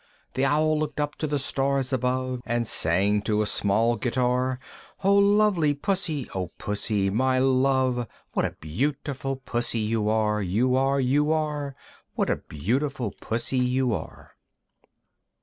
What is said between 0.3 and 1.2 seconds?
The Owl looked up